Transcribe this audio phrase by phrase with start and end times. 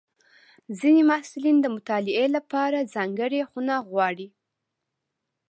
[0.79, 4.27] ځینې محصلین د مطالعې لپاره ځانګړې خونه غواړي.